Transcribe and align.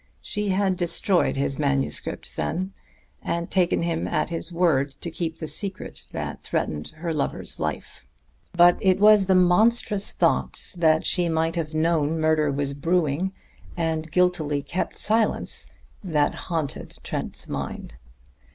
She 0.23 0.49
had 0.49 0.77
destroyed 0.77 1.35
his 1.37 1.59
manuscript, 1.59 2.35
then, 2.35 2.73
and 3.21 3.51
taken 3.51 3.83
him 3.83 4.07
at 4.07 4.31
his 4.31 4.51
word 4.51 4.89
to 5.01 5.11
keep 5.11 5.37
the 5.37 5.47
secret 5.47 6.07
that 6.11 6.41
threatened 6.41 6.87
her 6.95 7.13
lover's 7.13 7.59
life. 7.59 8.03
But 8.51 8.79
it 8.81 8.99
was 8.99 9.27
the 9.27 9.35
monstrous 9.35 10.13
thought 10.13 10.73
that 10.75 11.05
she 11.05 11.29
might 11.29 11.55
have 11.55 11.75
known 11.75 12.19
murder 12.19 12.51
was 12.51 12.73
brewing, 12.73 13.31
and 13.77 14.11
guiltily 14.11 14.63
kept 14.63 14.97
silence, 14.97 15.67
that 16.03 16.33
haunted 16.33 16.97
Trent's 17.03 17.47
mind. 17.47 17.93